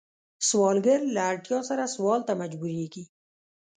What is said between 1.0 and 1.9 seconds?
له اړتیا سره